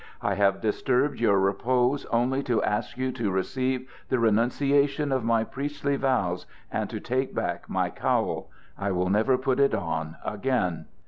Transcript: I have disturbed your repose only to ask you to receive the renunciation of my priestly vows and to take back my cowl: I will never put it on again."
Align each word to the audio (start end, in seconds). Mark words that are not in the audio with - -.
I 0.23 0.33
have 0.33 0.61
disturbed 0.61 1.19
your 1.19 1.39
repose 1.39 2.05
only 2.07 2.41
to 2.41 2.63
ask 2.63 2.97
you 2.97 3.11
to 3.11 3.29
receive 3.29 3.87
the 4.09 4.17
renunciation 4.17 5.11
of 5.11 5.23
my 5.23 5.43
priestly 5.43 5.95
vows 5.95 6.47
and 6.71 6.89
to 6.89 6.99
take 6.99 7.35
back 7.35 7.69
my 7.69 7.91
cowl: 7.91 8.49
I 8.79 8.93
will 8.93 9.11
never 9.11 9.37
put 9.37 9.59
it 9.59 9.75
on 9.75 10.15
again." 10.25 10.87